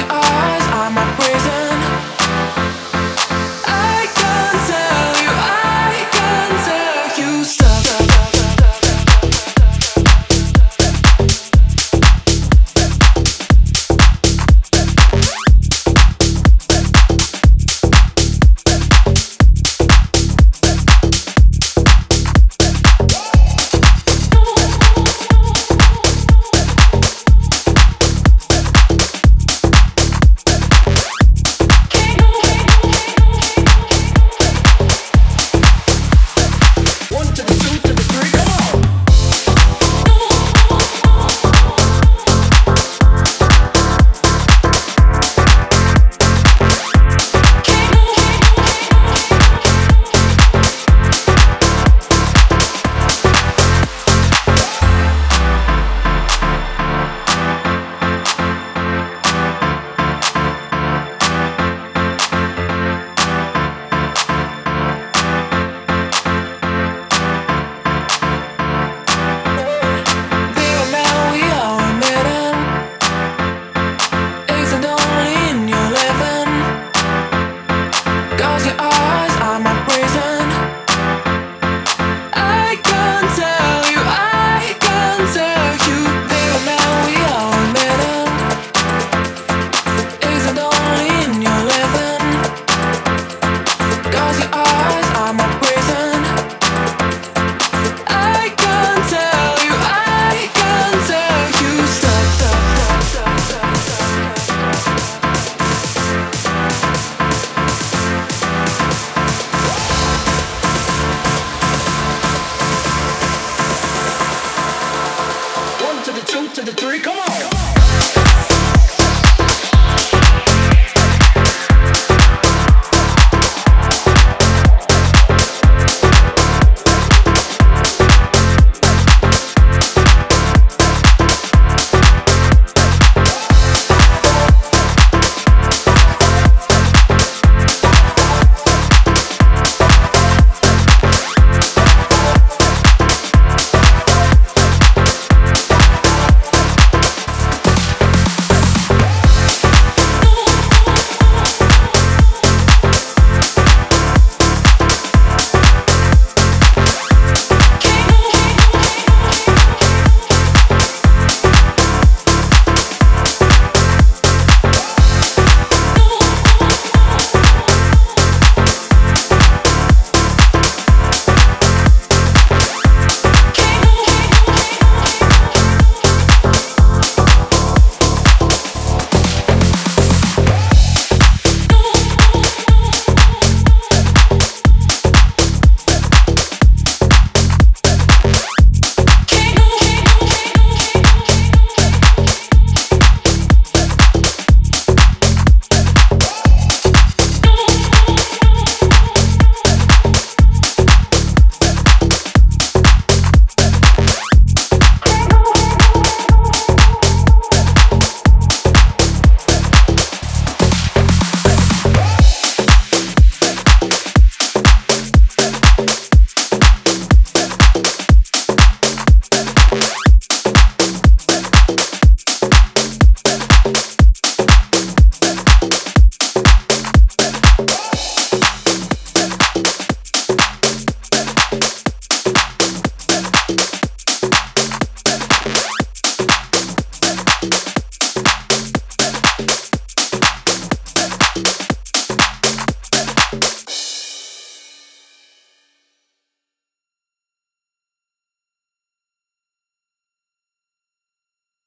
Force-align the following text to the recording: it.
it. 0.00 0.29